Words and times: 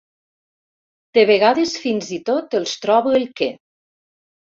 De 1.19 1.27
vegades 1.33 1.75
fins 1.85 2.11
i 2.19 2.21
tot 2.33 2.61
els 2.63 2.77
trobo 2.89 3.17
el 3.23 3.33
què. 3.41 3.55